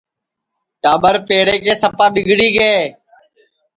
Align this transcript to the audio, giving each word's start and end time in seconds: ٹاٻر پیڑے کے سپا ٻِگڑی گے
ٹاٻر 0.81 1.15
پیڑے 1.27 1.55
کے 1.63 1.73
سپا 1.81 2.05
ٻِگڑی 2.13 2.49
گے 2.57 2.73